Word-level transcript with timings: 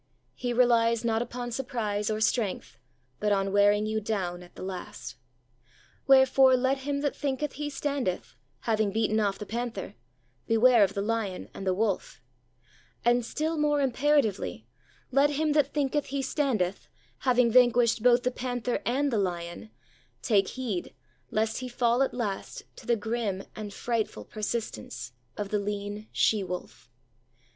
He 0.33 0.51
relies 0.51 1.05
not 1.05 1.21
upon 1.21 1.51
surprise 1.51 2.09
or 2.09 2.19
strength, 2.21 2.79
but 3.19 3.31
on 3.31 3.51
wearing 3.53 3.85
you 3.85 4.01
down 4.01 4.41
at 4.41 4.55
the 4.55 4.63
last. 4.63 5.15
Wherefore, 6.07 6.57
let 6.57 6.79
him 6.79 7.01
that 7.01 7.15
thinketh 7.15 7.53
he 7.53 7.69
standeth 7.69 8.35
having 8.61 8.91
beaten 8.91 9.19
off 9.19 9.37
the 9.37 9.45
panther 9.45 9.93
beware 10.47 10.83
of 10.83 10.95
the 10.95 11.03
lion 11.03 11.49
and 11.53 11.67
the 11.67 11.73
wolf. 11.75 12.19
And, 13.05 13.23
still 13.23 13.59
more 13.59 13.79
imperatively, 13.79 14.65
let 15.11 15.29
him 15.29 15.51
that 15.51 15.71
thinketh 15.71 16.07
he 16.07 16.23
standeth 16.23 16.87
having 17.19 17.51
vanquished 17.51 18.01
both 18.01 18.23
the 18.23 18.31
panther 18.31 18.81
and 18.87 19.11
the 19.11 19.19
lion 19.19 19.69
take 20.23 20.47
heed 20.47 20.95
lest 21.29 21.59
he 21.59 21.67
fall 21.67 22.01
at 22.01 22.11
last 22.11 22.63
to 22.77 22.87
the 22.87 22.95
grim 22.95 23.43
and 23.55 23.71
frightful 23.71 24.25
persistence 24.25 25.11
of 25.37 25.49
the 25.49 25.59
lean 25.59 26.07
she 26.11 26.43
wolf. 26.43 26.89